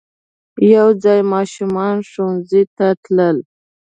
یو 0.75 0.87
ځای 1.03 1.19
ماشومان 1.33 1.95
ښوونځی 2.09 2.63
ته 2.77 2.87
تلل. 3.03 3.37